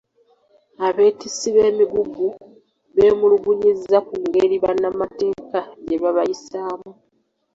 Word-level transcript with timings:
Abeetissi 0.87 1.47
b’emigugu, 1.55 2.27
beemulugunyiza 2.95 3.97
kungeri 4.07 4.55
bannamatekka 4.63 5.59
gyebabayisaamu. 5.85 6.91